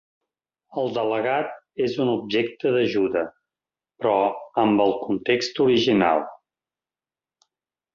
[0.83, 1.51] El delegat
[1.89, 3.23] és un objecte d'ajuda,
[4.03, 4.17] però
[4.67, 6.29] "amb el context original".